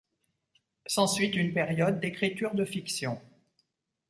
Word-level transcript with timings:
S’ensuit 0.87 1.27
une 1.37 1.53
période 1.53 1.99
d’écriture 1.99 2.55
de 2.55 2.65
fictions. 2.65 3.21